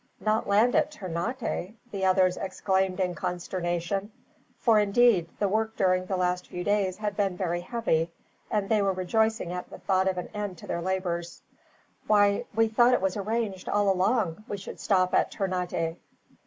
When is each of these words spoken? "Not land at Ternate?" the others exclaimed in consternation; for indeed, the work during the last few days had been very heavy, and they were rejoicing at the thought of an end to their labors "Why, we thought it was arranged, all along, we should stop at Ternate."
"Not 0.19 0.47
land 0.47 0.73
at 0.73 0.89
Ternate?" 0.89 1.75
the 1.91 2.03
others 2.05 2.35
exclaimed 2.35 2.99
in 2.99 3.13
consternation; 3.13 4.11
for 4.57 4.79
indeed, 4.79 5.29
the 5.37 5.47
work 5.47 5.75
during 5.75 6.07
the 6.07 6.17
last 6.17 6.47
few 6.47 6.63
days 6.63 6.97
had 6.97 7.15
been 7.15 7.37
very 7.37 7.61
heavy, 7.61 8.09
and 8.49 8.67
they 8.67 8.81
were 8.81 8.93
rejoicing 8.93 9.51
at 9.53 9.69
the 9.69 9.77
thought 9.77 10.07
of 10.07 10.17
an 10.17 10.29
end 10.33 10.57
to 10.57 10.65
their 10.65 10.81
labors 10.81 11.43
"Why, 12.07 12.45
we 12.55 12.67
thought 12.67 12.95
it 12.95 13.01
was 13.01 13.15
arranged, 13.15 13.69
all 13.69 13.91
along, 13.91 14.43
we 14.47 14.57
should 14.57 14.79
stop 14.79 15.13
at 15.13 15.29
Ternate." 15.29 15.99